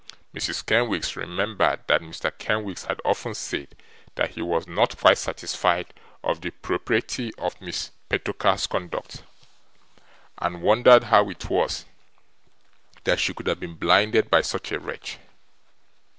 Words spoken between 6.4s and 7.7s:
the propriety of